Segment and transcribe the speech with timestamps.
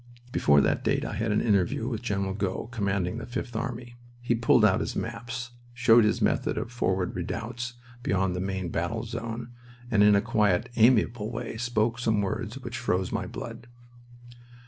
[0.31, 3.97] Before that date I had an interview with General Gough, commanding the Fifth Army.
[4.19, 9.03] He pulled out his maps, showed his method of forward redoubts beyond the main battle
[9.03, 9.51] zone,
[9.91, 13.67] and in a quiet, amiable way spoke some words which froze my blood.